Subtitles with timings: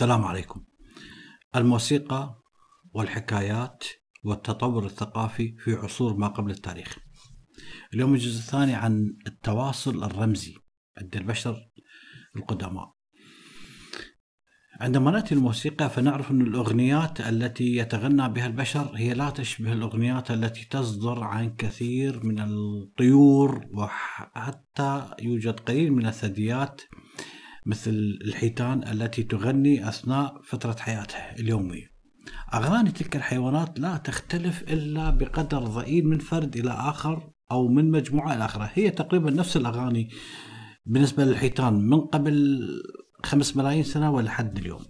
[0.00, 0.64] السلام عليكم.
[1.56, 2.42] الموسيقى
[2.92, 3.84] والحكايات
[4.24, 6.98] والتطور الثقافي في عصور ما قبل التاريخ.
[7.94, 10.54] اليوم الجزء الثاني عن التواصل الرمزي
[10.98, 11.56] عند البشر
[12.36, 12.94] القدماء.
[14.80, 20.64] عندما نأتي الموسيقى فنعرف أن الأغنيات التي يتغنى بها البشر هي لا تشبه الأغنيات التي
[20.70, 26.82] تصدر عن كثير من الطيور وحتى يوجد قليل من الثدييات
[27.66, 31.90] مثل الحيتان التي تغني أثناء فترة حياتها اليومية.
[32.54, 38.34] اغاني تلك الحيوانات لا تختلف إلا بقدر ضئيل من فرد إلى آخر أو من مجموعة
[38.34, 40.08] إلى أخرى، هي تقريبا نفس الأغاني
[40.86, 42.66] بالنسبة للحيتان من قبل
[43.24, 44.80] خمس ملايين سنة ولحد اليوم.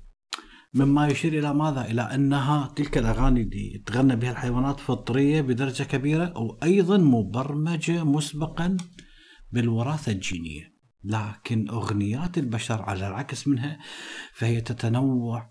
[0.74, 6.24] مما يشير إلى ماذا؟ إلى أنها تلك الأغاني اللي تغنى بها الحيوانات فطرية بدرجة كبيرة
[6.24, 8.76] أو أيضا مبرمجة مسبقا
[9.52, 10.79] بالوراثة الجينية.
[11.04, 13.78] لكن أغنيات البشر على العكس منها
[14.32, 15.50] فهي تتنوع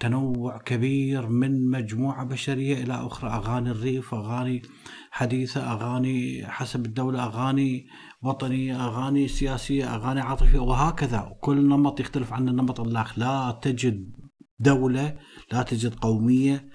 [0.00, 3.30] تنوع كبير من مجموعة بشرية إلى أخرى.
[3.30, 4.62] أغاني الريف أغاني
[5.10, 7.86] حديثة أغاني حسب الدولة أغاني
[8.22, 11.36] وطنية أغاني سياسية أغاني عاطفية وهكذا.
[11.40, 13.20] كل نمط يختلف عن النمط الآخر.
[13.20, 14.12] لا تجد
[14.58, 15.18] دولة
[15.52, 16.70] لا تجد قومية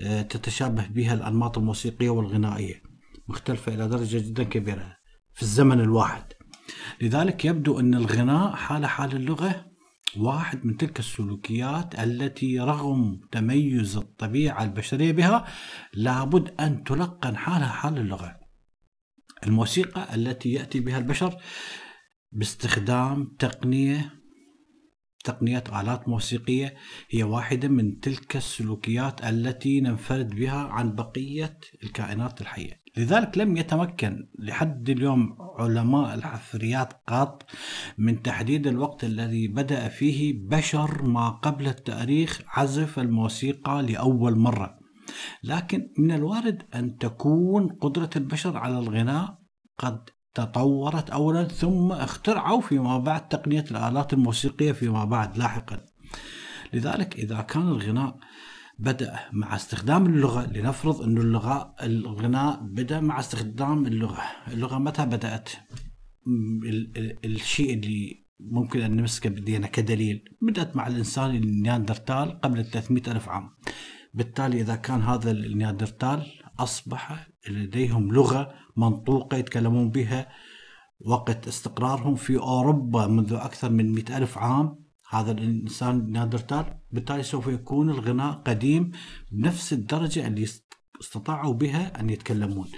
[0.00, 2.82] آه، تتشابه بها الأنماط الموسيقية والغنائية.
[3.28, 4.96] مختلفة إلى درجة جدا كبيرة
[5.34, 6.24] في الزمن الواحد.
[7.00, 9.66] لذلك يبدو أن الغناء حال حال اللغة
[10.16, 15.44] واحد من تلك السلوكيات التي رغم تميز الطبيعة البشرية بها
[15.94, 18.36] لابد أن تلقن حالها حال اللغة.
[19.46, 21.36] الموسيقى التي يأتي بها البشر
[22.32, 24.23] باستخدام تقنية
[25.24, 26.74] تقنية آلات موسيقية
[27.10, 32.84] هي واحدة من تلك السلوكيات التي ننفرد بها عن بقية الكائنات الحية.
[32.96, 37.46] لذلك لم يتمكن لحد اليوم علماء الحفريات قط
[37.98, 44.78] من تحديد الوقت الذي بدأ فيه بشر ما قبل التاريخ عزف الموسيقى لأول مرة.
[45.42, 49.38] لكن من الوارد أن تكون قدرة البشر على الغناء
[49.78, 55.80] قد تطورت أولا ثم اخترعوا فيما بعد تقنية الآلات الموسيقية فيما بعد لاحقا.
[56.72, 58.16] لذلك إذا كان الغناء
[58.78, 64.22] بدأ مع استخدام اللغة لنفرض أن اللغة الغناء بدأ مع استخدام اللغة.
[64.48, 65.50] اللغة متى بدأت؟
[67.24, 70.24] الشيء اللي ممكن أن نمسكه بدينا كدليل.
[70.42, 73.50] بدأت مع الإنسان النياندرتال قبل 300 ألف عام.
[74.14, 76.26] بالتالي إذا كان هذا النياندرتال
[76.58, 80.28] أصبح لديهم لغة منطوقة يتكلمون بها
[81.00, 87.46] وقت استقرارهم في أوروبا منذ أكثر من مئة ألف عام هذا الإنسان نادرتال بالتالي سوف
[87.46, 88.90] يكون الغناء قديم
[89.32, 90.46] بنفس الدرجة اللي
[91.00, 92.68] استطاعوا بها أن يتكلمون.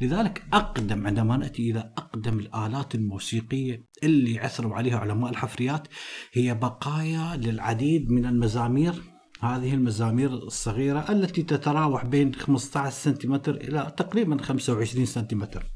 [0.00, 5.88] لذلك أقدم عندما نأتي إلى أقدم الآلات الموسيقية اللي عثروا عليها علماء الحفريات
[6.32, 14.42] هي بقايا للعديد من المزامير هذه المزامير الصغيرة التي تتراوح بين 15 سنتيمتر إلى تقريبا
[14.42, 15.66] 25 سنتيمتر.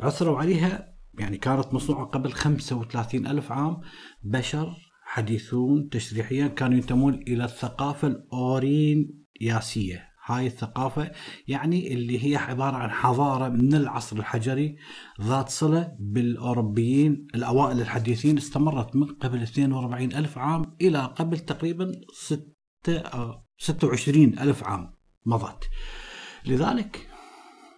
[0.00, 3.80] عثروا عليها يعني كانت مصنوعة قبل 35 ألف عام.
[4.22, 10.09] بشر حديثون تشريحيا كانوا ينتمون إلى الثقافة الأورينياسية.
[10.30, 11.10] هاي الثقافة
[11.48, 14.76] يعني اللي هي عبارة عن حضارة من العصر الحجري
[15.20, 22.42] ذات صلة بالأوروبيين الأوائل الحديثين استمرت من قبل 42 ألف عام إلى قبل تقريبا 6
[23.58, 24.94] 26 ألف عام
[25.26, 25.68] مضت.
[26.46, 27.08] لذلك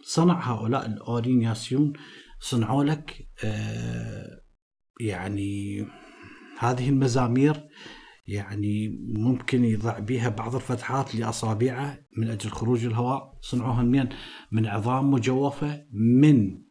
[0.02, 1.92] صنع هؤلاء الأورينياسيون
[2.40, 4.42] صنعوا لك آه
[5.00, 5.86] يعني
[6.58, 7.68] هذه المزامير
[8.26, 13.38] يعني ممكن يضع بها بعض الفتحات لأصابعه من أجل خروج الهواء.
[13.40, 14.08] صنعوها من
[14.52, 16.62] من عظام مجوفة من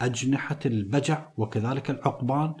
[0.00, 2.54] أجنحة البجع وكذلك العقبان.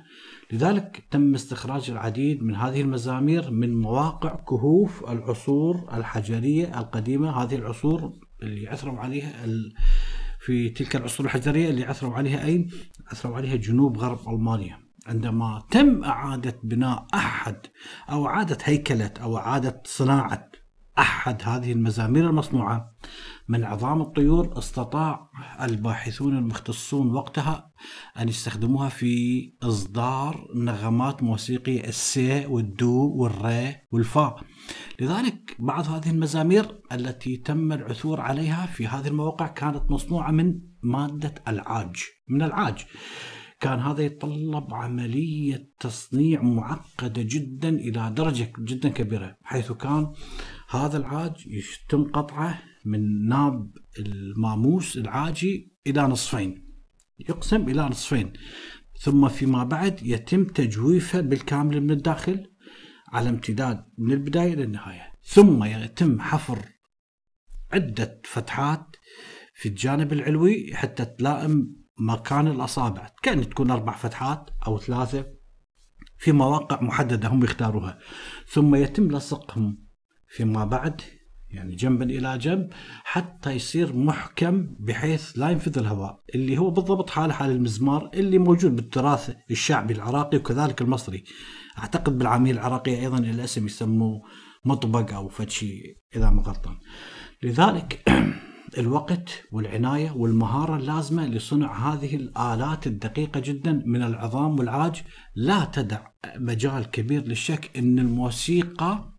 [0.52, 8.12] لذلك تم استخراج العديد من هذه المزامير من مواقع كهوف العصور الحجرية القديمة هذه العصور
[8.42, 9.46] اللي عثروا عليها
[10.40, 12.70] في تلك العصور الحجرية اللي عثروا عليها أين؟
[13.06, 14.87] عثروا عليها جنوب غرب ألمانيا.
[15.06, 17.56] عندما تم إعادة بناء أحد
[18.10, 20.50] أو إعادة هيكلة أو إعادة صناعة
[20.98, 22.94] أحد هذه المزامير المصنوعة
[23.48, 25.30] من عظام الطيور استطاع
[25.60, 27.70] الباحثون المختصون وقتها
[28.18, 34.36] أن يستخدموها في إصدار نغمات موسيقية السي والدو والري والفا.
[35.00, 41.34] لذلك بعض هذه المزامير التي تم العثور عليها في هذه المواقع كانت مصنوعة من مادة
[41.48, 41.96] العاج
[42.28, 42.86] من العاج.
[43.60, 50.12] كان هذا يتطلب عملية تصنيع معقدة جدا إلى درجة جدا كبيرة حيث كان
[50.68, 56.68] هذا العاج يتم قطعة من ناب الماموس العاجي إلى نصفين
[57.28, 58.32] يقسم إلى نصفين
[59.00, 62.46] ثم فيما بعد يتم تجويفه بالكامل من الداخل
[63.12, 66.58] على امتداد من البداية للنهاية ثم يتم حفر
[67.72, 68.96] عدة فتحات
[69.54, 73.10] في الجانب العلوي حتى تلائم مكان الأصابع.
[73.22, 75.26] كأن تكون أربع فتحات أو ثلاثة
[76.18, 77.98] في مواقع محددة هم يختاروها.
[78.48, 79.88] ثم يتم لصقهم
[80.28, 81.02] فيما بعد
[81.50, 82.70] يعني جنبا إلى جنب
[83.04, 88.76] حتى يصير محكم بحيث لا ينفذ الهواء اللي هو بالضبط حاله حال المزمار اللي موجود
[88.76, 91.24] بالتراث الشعبي العراقي وكذلك المصري.
[91.78, 94.22] أعتقد بالعاميه العراقيه أيضا الأسم يسموه
[94.64, 95.82] مطبق أو فتشي
[96.16, 96.76] إذا ما غلطان.
[97.42, 98.02] لذلك
[98.78, 105.02] الوقت والعناية والمهارة اللازمة لصنع هذه الآلات الدقيقة جدا من العظام والعاج.
[105.34, 109.12] لا تدع مجال كبير للشك إن الموسيقى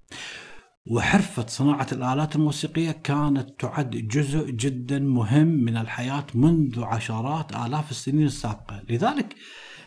[0.92, 8.26] وحرفة صناعة الآلات الموسيقية كانت تعد جزء جدا مهم من الحياة منذ عشرات آلاف السنين
[8.26, 8.84] السابقة.
[8.90, 9.36] لذلك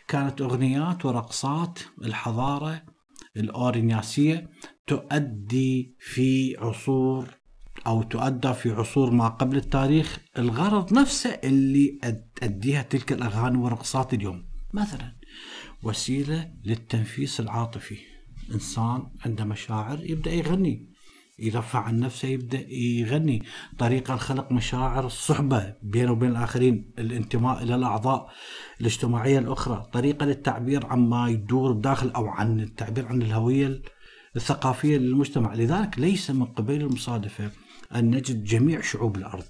[0.09, 2.83] كانت أغنيات ورقصات الحضارة
[3.37, 4.51] الأورينياسية
[4.87, 7.42] تؤدي في عصور
[7.87, 11.99] أو تؤدى في عصور ما قبل التاريخ الغرض نفسه اللي
[12.37, 14.45] تأديها تلك الأغاني والرقصات اليوم.
[14.73, 15.13] مثلا
[15.83, 17.99] وسيلة للتنفيس العاطفي.
[18.55, 20.93] إنسان عنده مشاعر يبدأ يغني.
[21.39, 23.43] يرفع عن نفسه يبدأ يغني.
[23.79, 28.31] طريقة لخلق مشاعر الصحبه بينه وبين الآخرين الانتماء إلى الأعضاء
[28.81, 29.87] الاجتماعية الأخرى.
[29.93, 33.83] طريقة للتعبير عما يدور بداخل أو عن التعبير عن الهوية
[34.37, 35.55] الثقافية للمجتمع.
[35.55, 37.51] لذلك ليس من قبيل المصادفة
[37.95, 39.45] أن نجد جميع شعوب الأرض.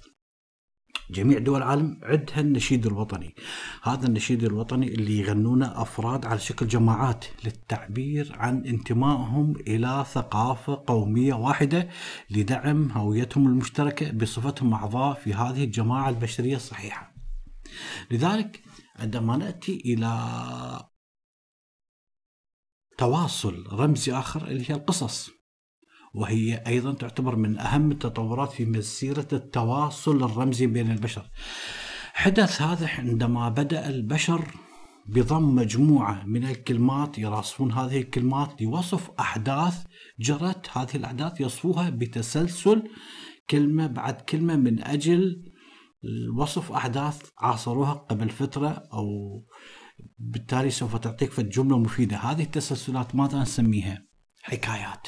[1.09, 3.35] جميع دول العالم عندها النشيد الوطني.
[3.83, 11.33] هذا النشيد الوطني اللي يغنونه أفراد على شكل جماعات للتعبير عن انتمائهم إلى ثقافة قومية
[11.33, 11.89] واحدة
[12.29, 17.13] لدعم هويتهم المشتركة بصفتهم أعضاء في هذه الجماعة البشرية الصحيحة.
[18.11, 18.63] لذلك
[18.95, 20.89] عندما نأتي إلى
[22.97, 25.42] تواصل رمزي آخر اللي هي القصص
[26.13, 31.29] وهي أيضا تعتبر من أهم التطورات في مسيرة التواصل الرمزي بين البشر.
[32.13, 34.45] حدث هذا عندما بدأ البشر
[35.07, 39.85] بضم مجموعة من الكلمات يراصفون هذه الكلمات لوصف أحداث
[40.19, 40.77] جرت.
[40.77, 42.83] هذه الأحداث يصفوها بتسلسل
[43.49, 45.51] كلمة بعد كلمة من أجل
[46.37, 49.05] وصف أحداث عاصروها قبل فترة أو
[50.17, 52.17] بالتالي سوف تعطيك جملة مفيدة.
[52.17, 54.05] هذه التسلسلات ماذا نسميها؟
[54.43, 55.07] حكايات.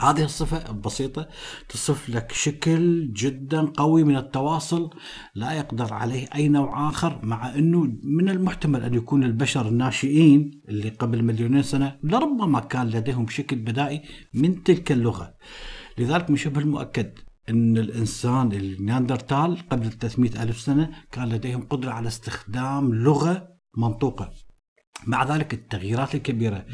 [0.00, 1.28] هذه الصفة البسيطة
[1.68, 4.90] تصف لك شكل جدا قوي من التواصل
[5.34, 10.88] لا يقدر عليه أي نوع آخر مع أنه من المحتمل أن يكون البشر الناشئين اللي
[10.88, 14.02] قبل مليونين سنة لربما كان لديهم شكل بدائي
[14.34, 15.34] من تلك اللغة.
[15.98, 17.18] لذلك من شبه المؤكد
[17.48, 24.30] أن الإنسان النياندرتال قبل 300 ألف سنة كان لديهم قدرة على استخدام لغة منطوقة.
[25.06, 26.66] مع ذلك التغييرات الكبيرة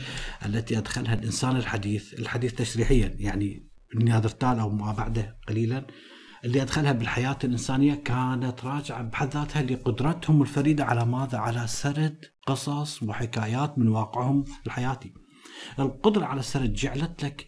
[0.46, 5.86] التي أدخلها الإنسان الحديث الحديث تشريحيا يعني النياندرتال أو ما بعده قليلا
[6.44, 13.02] اللي أدخلها بالحياة الإنسانية كانت راجعة بحد ذاتها لقدرتهم الفريدة على ماذا؟ على سرد قصص
[13.02, 15.12] وحكايات من واقعهم الحياتي
[15.78, 17.46] القدرة على السرد جعلت لك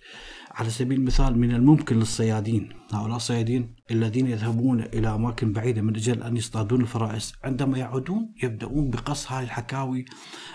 [0.61, 6.23] على سبيل المثال من الممكن للصيادين هؤلاء الصيادين الذين يذهبون إلى أماكن بعيدة من أجل
[6.23, 7.33] أن يصطادون الفرائس.
[7.45, 10.05] عندما يعودون يبدأون بقص هذه الحكاوي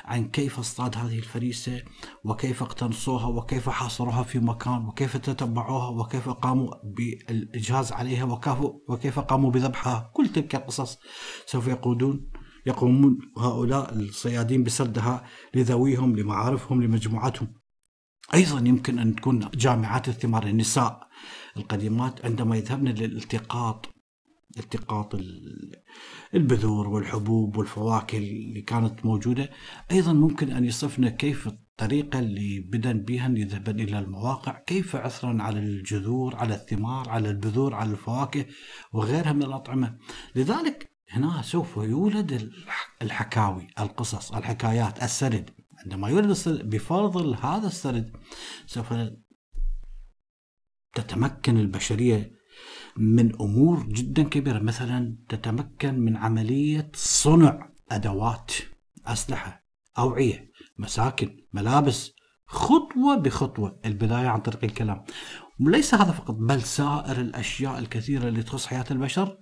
[0.05, 1.81] عن كيف اصطاد هذه الفريسة
[2.23, 8.23] وكيف اقتنصوها وكيف حاصروها في مكان وكيف تتبعوها وكيف قاموا بالإجهاز عليها
[8.89, 10.11] وكيف قاموا بذبحها.
[10.13, 10.99] كل تلك القصص
[11.45, 12.31] سوف يقودون
[12.65, 15.23] يقومون هؤلاء الصيادين بسردها
[15.55, 17.64] لذويهم لمعارفهم لمجموعاتهم
[18.33, 21.07] أيضا يمكن أن تكون جامعات الثمار النساء
[21.57, 23.95] القديمات عندما يذهبن للالتقاط
[24.57, 25.15] التقاط
[26.33, 29.49] البذور والحبوب والفواكه اللي كانت موجودة.
[29.91, 35.59] أيضا ممكن أن يصفنا كيف الطريقة اللي بدن بها يذهبن إلى المواقع كيف عثرا على
[35.59, 38.45] الجذور على الثمار على البذور على الفواكه
[38.93, 39.97] وغيرها من الأطعمة.
[40.35, 42.51] لذلك هنا سوف يولد
[43.01, 45.49] الحكاوي القصص الحكايات السرد.
[45.85, 48.11] عندما يولد السرد بفضل هذا السرد
[48.65, 48.93] سوف
[50.93, 52.31] تتمكن البشرية
[52.97, 54.59] من أمور جدا كبيرة.
[54.59, 58.51] مثلا تتمكن من عملية صنع أدوات
[59.05, 59.65] أسلحة
[59.97, 62.11] أوعية مساكن ملابس
[62.45, 63.79] خطوة بخطوة.
[63.85, 65.05] البداية عن طريق الكلام.
[65.59, 69.37] وليس هذا فقط بل سائر الأشياء الكثيرة اللي تخص حياة البشر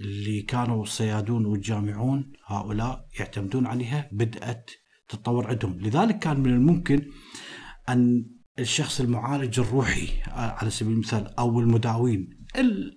[0.00, 4.70] اللي كانوا الصيادون والجامعون هؤلاء يعتمدون عليها بدأت
[5.08, 5.80] تتطور عندهم.
[5.80, 7.02] لذلك كان من الممكن
[7.88, 12.30] أن الشخص المعالج الروحي على سبيل المثال أو المداوين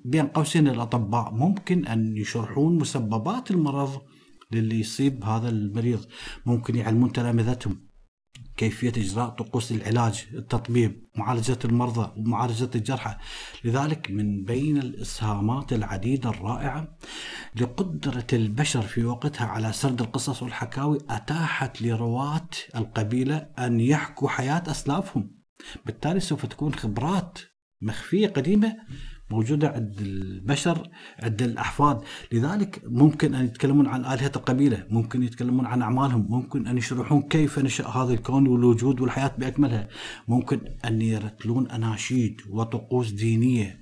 [0.06, 4.02] بين قوسين الأطباء ممكن أن يشرحون مسببات المرض
[4.52, 6.06] للي يصيب هذا المريض.
[6.46, 7.91] ممكن يعلمون تلامذتهم.
[8.62, 13.16] كيفية إجراء طقوس العلاج التطبيب معالجة المرضى ومعالجة الجرحى.
[13.64, 16.98] لذلك من بين الإسهامات العديدة الرائعة
[17.56, 25.32] لقدرة البشر في وقتها على سرد القصص والحكاوي أتاحت لرواة القبيلة أن يحكوا حياة أسلافهم.
[25.86, 27.40] بالتالي سوف تكون خبرات
[27.82, 28.78] مخفية قديمة
[29.32, 32.02] موجودة عند البشر عند الأحفاد.
[32.32, 37.60] لذلك ممكن أن يتكلمون عن آلهة القبيلة ممكن يتكلمون عن أعمالهم ممكن أن يشرحون كيف
[37.60, 39.88] نشأ هذا الكون والوجود والحياة بأكملها.
[40.28, 43.80] ممكن أن يرتلون أناشيد وطقوس دينية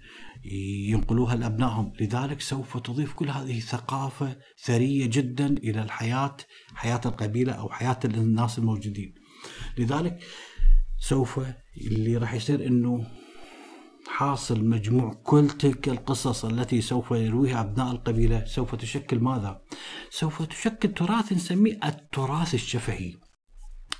[0.91, 1.93] ينقلوها لأبنائهم.
[2.01, 6.37] لذلك سوف تضيف كل هذه ثقافة ثرية جدا إلى الحياة
[6.73, 9.13] حياة القبيلة أو حياة الناس الموجودين.
[9.77, 10.19] لذلك
[10.99, 11.39] سوف
[11.77, 13.07] اللي راح يصير إنه
[14.11, 19.61] حاصل مجموع كل تلك القصص التي سوف يرويها أبناء القبيلة سوف تشكل ماذا؟
[20.09, 23.13] سوف تشكل تراث نسميه التراث الشفهي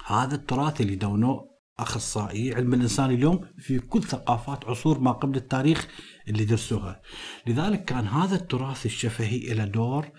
[0.05, 1.49] هذا التراث اللي دونوه
[1.81, 5.87] أخصائي علم الإنسان اليوم في كل ثقافات عصور ما قبل التاريخ
[6.27, 7.01] اللي درسوها.
[7.47, 10.09] لذلك كان هذا التراث الشفهي له دور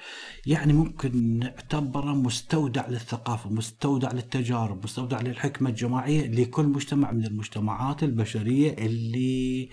[0.46, 8.72] يعني ممكن نعتبره مستودع للثقافة، مستودع للتجارب، مستودع للحكمة الجماعية لكل مجتمع من المجتمعات البشرية
[8.72, 9.68] اللي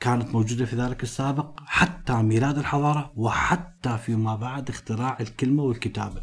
[0.00, 6.22] كانت موجودة في ذلك السابق حتى ميلاد الحضارة وحتى فيما بعد اختراع الكلمة والكتابة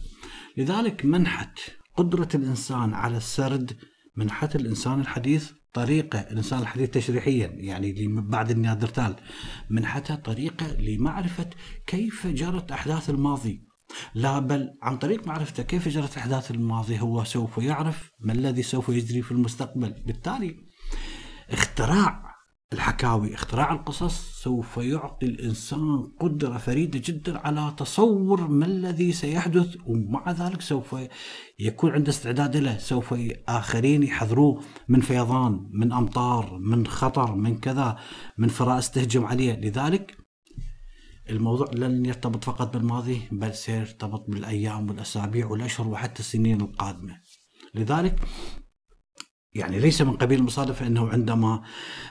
[0.57, 1.59] لذلك منحت
[1.97, 3.77] قدرة الإنسان على السرد
[4.21, 9.15] منحت الإنسان الحديث طريقة الإنسان الحديث تشريحيا يعني بعد النياندرتال.
[9.69, 11.49] منحتها طريقة لمعرفة
[11.87, 13.67] كيف جرت أحداث الماضي.
[14.15, 18.89] لا بل عن طريق معرفته كيف جرت أحداث الماضي هو سوف يعرف ما الذي سوف
[18.89, 20.03] يجري في المستقبل.
[20.05, 20.55] بالتالي
[21.49, 22.30] اختراع
[22.73, 30.31] الحكاوي اختراع القصص سوف يعطي الإنسان قدرة فريدة جدا على تصور ما الذي سيحدث ومع
[30.31, 30.95] ذلك سوف
[31.59, 33.15] يكون عنده استعداد له سوف
[33.47, 37.97] آخرين يحذروه من فيضان من أمطار من خطر من كذا
[38.37, 39.53] من فرائس تهجم عليه.
[39.53, 40.17] لذلك
[41.29, 47.17] الموضوع لن يرتبط فقط بالماضي بل سيرتبط بالأيام والأسابيع والأشهر وحتى السنين القادمة.
[47.75, 48.19] لذلك
[49.53, 51.61] يعني ليس من قبيل المصادفة أنه عندما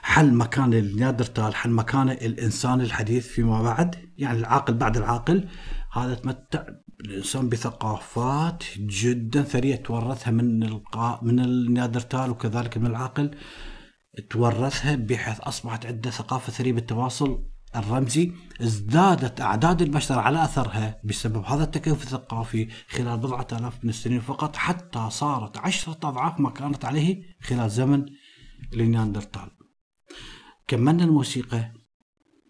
[0.01, 5.47] حل مكان النياندرتال حل مكان الإنسان الحديث فيما بعد يعني العاقل بعد العاقل
[5.93, 6.63] هذا تمتع
[7.05, 13.31] الإنسان بثقافات جدا ثرية تورثها من القاء من النياندرتال وكذلك من العاقل
[14.29, 21.63] تورثها بحيث أصبحت عنده ثقافة ثرية بالتواصل الرمزي ازدادت أعداد البشر على أثرها بسبب هذا
[21.63, 27.23] التكيف الثقافي خلال بضعة آلاف من السنين فقط حتى صارت عشرة أضعاف ما كانت عليه
[27.41, 28.05] خلال زمن
[28.73, 29.51] النياندرتال
[30.67, 31.73] كملنا الموسيقى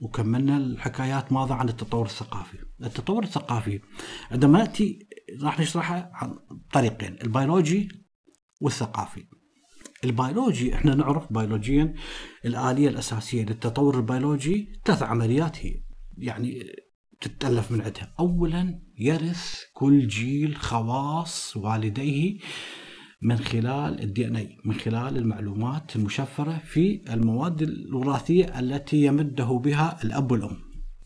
[0.01, 2.57] وكملنا الحكايات ماذا عن التطور الثقافي.
[2.83, 3.81] التطور الثقافي
[4.31, 5.07] عندما نأتي
[5.43, 6.39] راح نشرحه عن
[6.73, 7.89] طريقين البيولوجي
[8.61, 9.25] والثقافي.
[10.03, 11.93] البيولوجي إحنا نعرف بيولوجيا
[12.45, 15.83] الآلية الأساسية للتطور البيولوجي ثلاث عمليات هي
[16.17, 16.63] يعني
[17.21, 18.13] تتألف من عندها.
[18.19, 22.39] أولا يرث كل جيل خواص والديه
[23.21, 30.31] من خلال ال DNA من خلال المعلومات المشفرة في المواد الوراثية التي يمده بها الأب
[30.31, 30.57] والأم.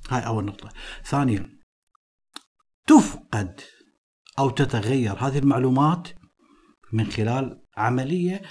[0.09, 0.69] هاي أول نقطة.
[1.05, 1.49] ثانيا
[2.87, 3.61] تفقد
[4.39, 6.07] أو تتغير هذه المعلومات
[6.93, 8.41] من خلال عملية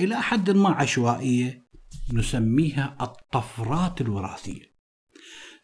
[0.00, 1.66] إلى حد ما عشوائية
[2.12, 4.70] نسميها الطفرات الوراثية.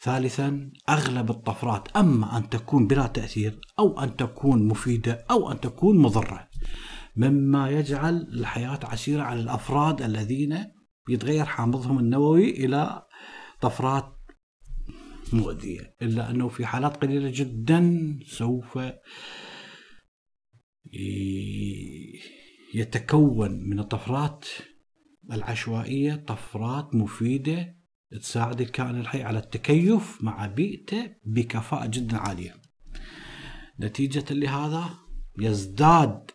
[0.01, 5.99] ثالثا أغلب الطفرات أما أن تكون بلا تأثير أو أن تكون مفيدة أو أن تكون
[5.99, 6.49] مضرة
[7.17, 10.65] مما يجعل الحياة عسيرة على الأفراد الذين
[11.09, 13.03] يتغير حامضهم النووي إلى
[13.61, 14.13] طفرات
[15.33, 15.97] مؤذية.
[16.03, 18.79] إلا أنه في حالات قليلة جدا سوف
[22.77, 24.45] يتكون من الطفرات
[25.33, 27.77] العشوائية طفرات مفيدة
[28.21, 32.55] تساعد الكائن الحي على التكيف مع بيئته بكفاءة جدا عالية.
[33.81, 34.91] نتيجة لهذا
[35.39, 36.31] يزداد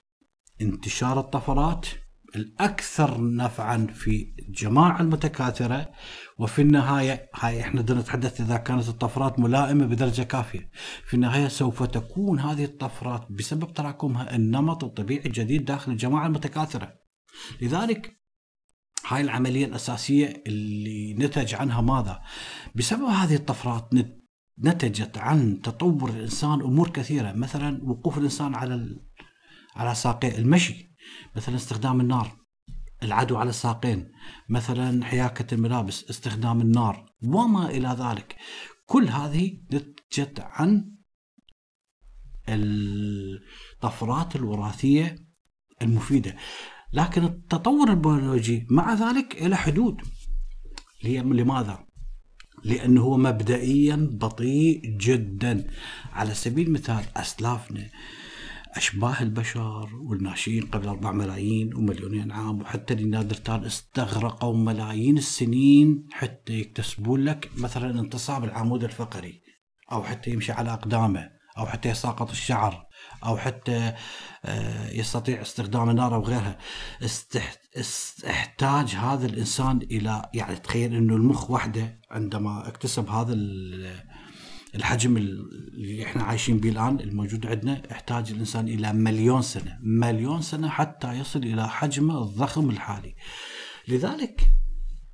[0.62, 1.88] انتشار الطفرات
[2.35, 5.91] الأكثر نفعا في الجماعة المتكاثرة
[6.38, 10.69] وفي النهاية هاي إحنا نتحدث إذا كانت الطفرات ملائمة بدرجة كافية.
[11.05, 16.93] في النهاية سوف تكون هذه الطفرات بسبب تراكمها النمط الطبيعي الجديد داخل الجماعة المتكاثرة.
[17.61, 18.21] لذلك
[19.07, 22.21] هاي العملية الأساسية اللي نتج عنها ماذا؟
[22.75, 23.89] بسبب هذه الطفرات
[24.59, 29.00] نتجت عن تطور الإنسان أمور كثيرة مثلا وقوف الإنسان على
[29.75, 30.90] على ساقي المشي.
[31.36, 32.41] مثلا استخدام النار
[33.03, 34.12] العدو على الساقين
[34.50, 38.36] مثلا حياكة الملابس استخدام النار وما إلى ذلك.
[38.86, 40.96] كل هذه نتجت عن
[42.50, 45.15] الطفرات الوراثية
[45.81, 46.36] المفيدة.
[46.93, 50.01] لكن التطور البيولوجي مع ذلك له حدود.
[51.03, 51.86] لماذا؟
[52.63, 55.72] لأنه هو مبدئيا بطيء جدا.
[56.13, 57.89] على سبيل المثال أسلافنا
[58.75, 67.24] أشباه البشر والناشئين قبل أربع ملايين ومليونين عام وحتى النادرتال استغرقوا ملايين السنين حتى يكتسبون
[67.24, 69.42] لك مثلا انتصاب العمود الفقري
[69.92, 72.88] أو حتى يمشي على أقدامه أو حتى يساقط الشعر
[73.25, 73.94] أو حتى
[74.46, 76.58] آه، يستطيع استخدام النار أو غيرها.
[78.30, 83.34] احتاج هذا الإنسان إلى يعني تخيل أنه المخ وحده عندما اكتسب هذا
[84.75, 90.70] الحجم اللي إحنا عايشين به الآن الموجود عندنا يحتاج الإنسان إلى مليون سنة، مليون سنة
[90.70, 93.16] حتى يصل إلى حجمه الضخم الحالي.
[93.88, 94.42] لذلك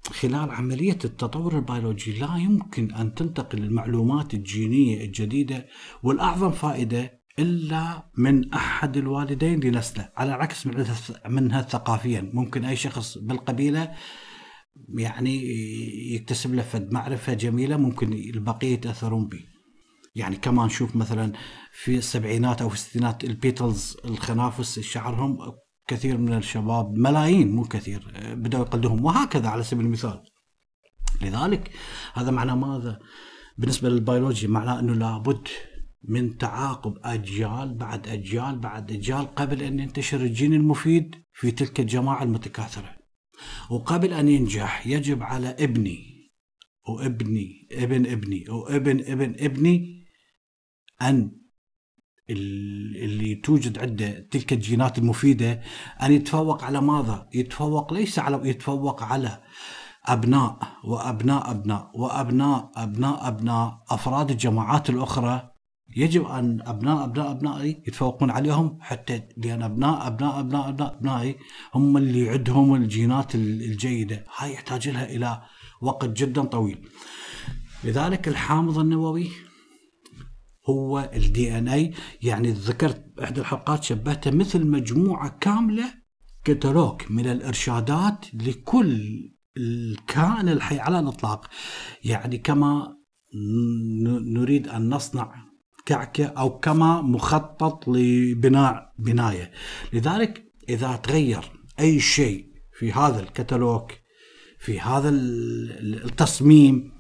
[0.07, 5.65] خلال عملية التطور البيولوجي لا يمكن أن تنتقل المعلومات الجينية الجديدة
[6.03, 10.67] والأعظم فائدة إلا من أحد الوالدين لنسله، على عكس
[11.29, 13.91] منها ثقافيا، ممكن أي شخص بالقبيلة
[14.89, 15.43] يعني
[16.15, 19.43] يكتسب له فد معرفة جميلة ممكن البقية يتأثرون به.
[20.15, 21.31] يعني كما نشوف مثلا
[21.71, 25.37] في السبعينات أو في الستينات البيتلز الخنافس شعرهم
[25.87, 30.23] كثير من الشباب ملايين مو كثير بدأوا يقلدهم وهكذا على سبيل المثال.
[31.21, 31.71] لذلك
[32.13, 32.99] هذا معناه ماذا؟
[33.57, 35.47] بالنسبة للبيولوجي معناه أنه لابد
[36.03, 42.23] من تعاقب أجيال بعد أجيال بعد أجيال قبل أن ينتشر الجين المفيد في تلك الجماعة
[42.23, 42.96] المتكاثرة.
[43.69, 46.31] وقبل أن ينجح يجب على ابني
[46.89, 50.05] وابني ابن ابني وابن ابن ابني
[51.01, 51.31] أن
[52.29, 55.61] اللي توجد عنده تلك الجينات المفيدة
[56.01, 59.43] أن يتفوق على ماذا؟ يتفوق ليس على يتفوق على
[60.05, 65.51] أبناء وأبناء أبناء وأبناء أبناء أبناء أفراد الجماعات الأخرى
[65.97, 71.35] يجب أن ابناء ابناء أبنائي يتفوقون عليهم حتى لأن ابناء ابناء ابناء ابناء أبنائي
[71.75, 75.41] هم اللي عندهم الجينات الجيدة، هاي يحتاج لها إلى
[75.81, 76.89] وقت جدا طويل.
[77.83, 79.29] لذلك الحامض النووي
[80.69, 85.93] هو الدي ان اي يعني ذكرت إحدى الحلقات شبهته مثل مجموعة كاملة
[86.43, 89.01] كتالوج من الإرشادات لكل
[89.57, 91.47] الكائن الحي على الإطلاق.
[92.03, 92.97] يعني كما
[94.33, 95.46] نريد أن نصنع
[95.87, 99.51] كعكة أو كما مخطط لبناء بناية.
[99.93, 102.45] لذلك إذا تغير أي شيء
[102.79, 103.91] في هذا الكتالوج
[104.59, 106.91] في هذا التصميم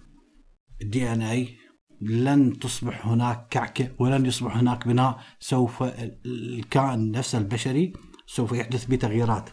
[0.81, 1.57] ال DNA
[2.01, 5.83] لن تصبح هناك كعكة ولن يصبح هناك بناء سوف
[6.25, 7.93] الكائن نفسه البشري
[8.27, 9.49] سوف يحدث بتغييرات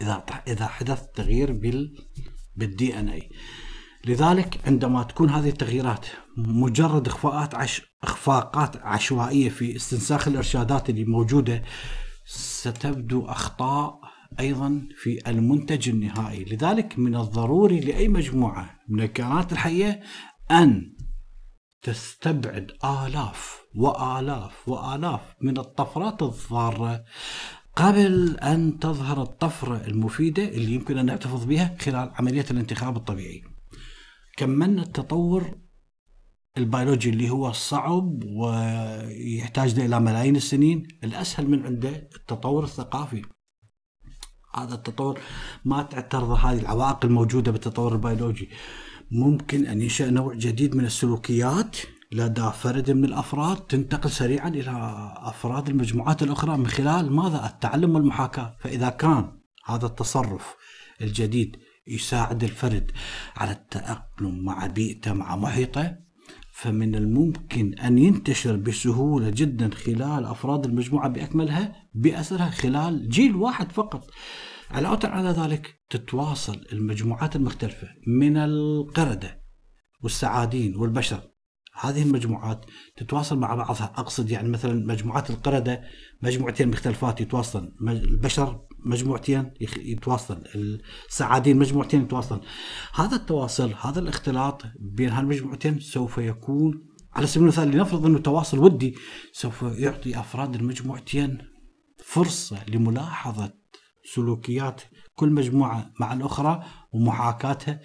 [0.00, 1.94] إذا إذا حدث تغيير بال
[2.56, 3.30] بال DNA
[4.04, 7.82] لذلك عندما تكون هذه التغييرات مجرد اخفاءات عش...
[8.02, 11.62] اخفاقات عشوائية في استنساخ الإرشادات اللي موجودة
[12.26, 14.00] ستبدو أخطاء
[14.40, 20.00] أيضا في المنتج النهائي، لذلك من الضروري لأي مجموعة من الكائنات الحية
[20.50, 20.96] أن
[21.82, 27.04] تستبعد آلاف وآلاف وآلاف من الطفرات الضارة
[27.76, 33.51] قبل أن تظهر الطفرة المفيدة اللي يمكن أن نحتفظ بها خلال عملية الانتخاب الطبيعي.
[34.36, 35.58] كملنا التطور
[36.58, 43.22] البيولوجي اللي هو صعب ويحتاج إلى ملايين السنين الأسهل من عنده التطور الثقافي.
[44.54, 45.20] هذا التطور
[45.64, 48.48] ما تعترض هذه العوائق الموجودة بالتطور البيولوجي.
[49.10, 51.76] ممكن أن ينشأ نوع جديد من السلوكيات
[52.12, 54.70] لدى فرد من الأفراد تنتقل سريعا إلى
[55.16, 60.54] أفراد المجموعات الأخرى من خلال ماذا؟ التعلم والمحاكاة، فإذا كان هذا التصرف
[61.00, 62.90] الجديد يساعد الفرد
[63.36, 65.96] على التأقلم مع بيئته مع محيطه
[66.52, 74.10] فمن الممكن أن ينتشر بسهولة جدا خلال أفراد المجموعة بأكملها بأسرها خلال جيل واحد فقط.
[74.70, 79.42] علاوة على ذلك تتواصل المجموعات المختلفة من القردة
[80.02, 81.31] والسعادين والبشر
[81.80, 82.64] هذه المجموعات
[82.96, 83.92] تتواصل مع بعضها.
[83.96, 85.82] أقصد يعني مثلا مجموعات القردة
[86.22, 87.72] مجموعتين مختلفات يتواصلن.
[87.88, 90.44] البشر مجموعتين يتواصل
[91.08, 92.40] السعادين مجموعتين يتواصل
[92.94, 98.94] هذا التواصل هذا الاختلاط بين هالمجموعتين سوف يكون على سبيل المثال لنفرض إنه تواصل ودي
[99.32, 101.38] سوف يعطي أفراد المجموعتين
[102.04, 103.52] فرصة لملاحظة
[104.14, 104.82] سلوكيات
[105.14, 107.80] كل مجموعة مع الأخرى ومحاكاتها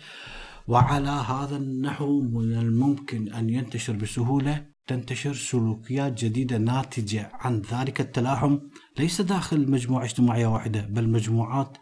[0.68, 8.60] وعلى هذا النحو من الممكن أن ينتشر بسهولة تنتشر سلوكيات جديدة ناتجة عن ذلك التلاحم.
[9.00, 11.78] ليس داخل مجموعة اجتماعية واحدة بل مجموعات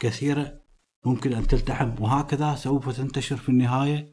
[0.00, 0.60] كثيرة
[1.04, 2.02] ممكن أن تلتحم.
[2.02, 4.12] وهكذا سوف تنتشر في النهاية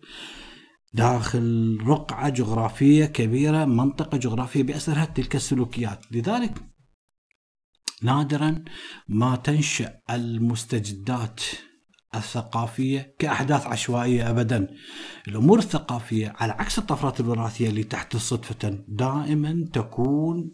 [0.93, 6.05] داخل رقعة جغرافية كبيرة منطقة جغرافية بأسرها تلك السلوكيات.
[6.11, 6.53] لذلك
[8.01, 8.63] نادرا
[9.07, 11.41] ما تنشأ المستجدات
[12.15, 14.67] الثقافية كأحداث عشوائية أبدا.
[15.27, 20.51] الأمور الثقافية على عكس الطفرات الوراثية اللي تحدث صدفة دائما تكون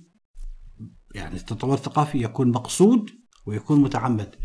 [1.15, 3.09] يعني التطور الثقافي يكون مقصود
[3.45, 4.35] ويكون متعمد.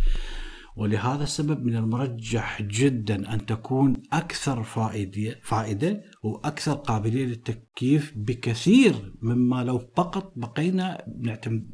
[0.76, 9.64] ولهذا السبب من المرجح جدا أن تكون أكثر فائدة, فائدة وأكثر قابلية للتكييف بكثير مما
[9.64, 11.04] لو فقط بقينا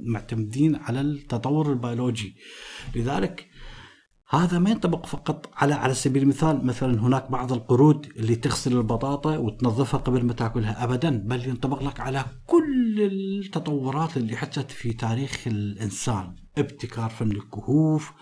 [0.00, 2.36] معتمدين على التطور البيولوجي.
[2.96, 3.49] لذلك
[4.32, 9.36] هذا ما ينطبق فقط على على سبيل المثال مثلا هناك بعض القرود اللي تغسل البطاطا
[9.36, 15.42] وتنظفها قبل ما تأكلها ابدا بل ينطبق لك على كل التطورات اللي حدثت في تاريخ
[15.46, 16.36] الإنسان.
[16.58, 18.12] ابتكار فن الكهوف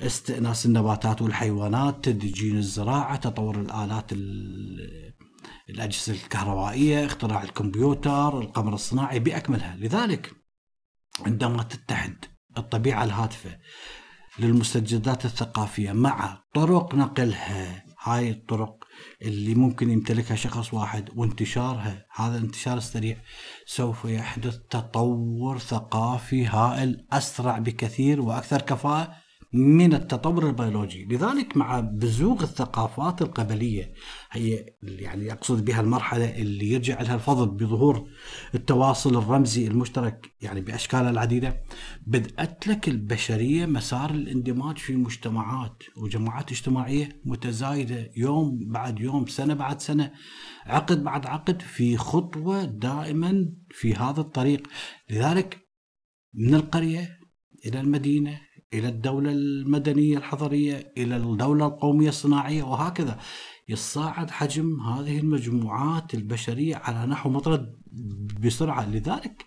[0.00, 4.12] استئناس النباتات والحيوانات تدجين الزراعة تطور الآلات
[5.70, 9.76] الأجهزة الكهربائية اختراع الكمبيوتر القمر الصناعي بأكملها.
[9.76, 10.32] لذلك
[11.26, 12.24] عندما تتحد
[12.58, 13.58] الطبيعة الهادفة
[14.38, 17.84] للمستجدات الثقافية مع طرق نقلها.
[18.02, 18.84] هاي الطرق
[19.22, 22.06] اللي ممكن يمتلكها شخص واحد وانتشارها.
[22.14, 23.16] هذا الانتشار السريع
[23.66, 31.04] سوف يحدث تطور ثقافي هائل أسرع بكثير وأكثر كفاءة من التطور البيولوجي.
[31.04, 33.92] لذلك مع بزوغ الثقافات القبلية
[34.30, 38.08] هي يعني أقصد بها المرحلة اللي يرجع لها الفضل بظهور
[38.54, 41.62] التواصل الرمزي المشترك يعني بأشكالها العديدة
[42.06, 49.80] بدأت لك البشرية مسار الاندماج في مجتمعات وجماعات اجتماعية متزايدة يوم بعد يوم سنة بعد
[49.80, 50.12] سنة
[50.66, 54.68] عقد بعد عقد في خطوة دائما في هذا الطريق.
[55.10, 55.58] لذلك
[56.34, 57.18] من القرية
[57.66, 63.18] إلى المدينة إلى الدولة المدنية الحضرية إلى الدولة القومية الصناعية وهكذا.
[63.68, 67.76] يصاعد حجم هذه المجموعات البشرية على نحو مطرد
[68.44, 68.90] بسرعة.
[68.90, 69.44] لذلك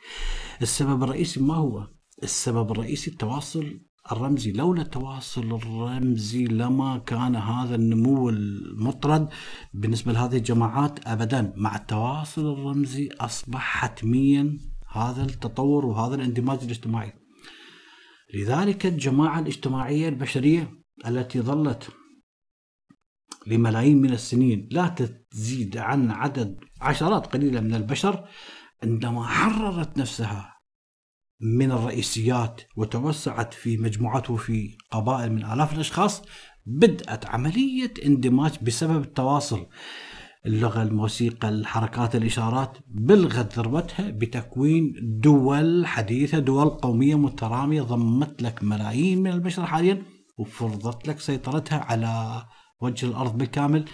[0.62, 1.88] السبب الرئيسي ما هو؟
[2.23, 3.79] السبب الرئيسي التواصل
[4.12, 4.51] الرمزي.
[4.51, 9.29] لولا التواصل الرمزي لما كان هذا النمو المطرد
[9.73, 11.53] بالنسبة لهذه الجماعات أبدا.
[11.58, 14.58] مع التواصل الرمزي أصبح حتميا
[14.91, 17.18] هذا التطور وهذا الاندماج الاجتماعي.
[18.33, 21.89] لذلك الجماعة الاجتماعية البشرية التي ظلت
[23.47, 24.87] لملايين من السنين لا
[25.31, 28.27] تزيد عن عدد عشرات قليلة من البشر
[28.83, 30.59] عندما حررت نفسها
[31.41, 36.21] من الرئيسيات وتوسعت في مجموعات وفي قبائل من آلاف الأشخاص
[36.65, 39.67] بدأت عملية اندماج بسبب التواصل.
[40.45, 49.23] اللغة الموسيقى الحركات الإشارات بلغت ذروتها بتكوين دول حديثة دول قومية مترامية ضمت لك ملايين
[49.23, 50.02] من البشر حاليا
[50.38, 52.43] وفرضت لك سيطرتها على
[52.82, 53.86] وجه الأرض بالكامل.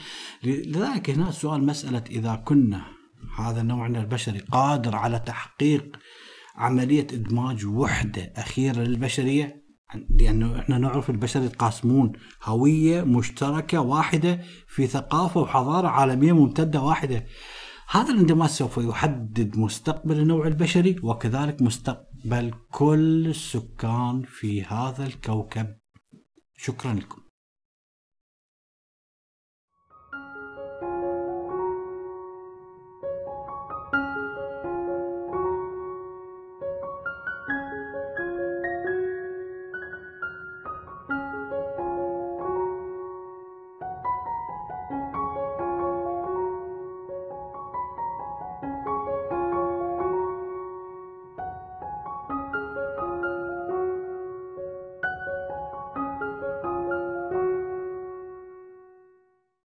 [0.43, 2.85] لذلك هنا سؤال مسألة إذا كنا
[3.37, 5.97] هذا النوع من البشري قادر على تحقيق
[6.55, 9.64] عملية إدماج وحدة أخيرة للبشرية
[10.09, 12.11] لأنه إحنا نعرف البشر يتقاسمون
[12.43, 17.25] هوية مشتركة واحدة في ثقافة وحضارة عالمية ممتدة واحدة.
[17.89, 25.67] هذا الاندماج سوف يحدد مستقبل النوع البشري وكذلك مستقبل كل السكان في هذا الكوكب.
[26.57, 27.24] شكرا لكم.